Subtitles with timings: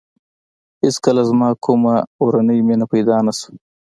[0.83, 3.55] هېڅکله زما کومه اورنۍ مینه پیدا نه شوه.